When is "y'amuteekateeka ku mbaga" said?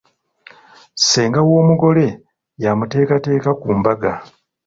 2.63-4.11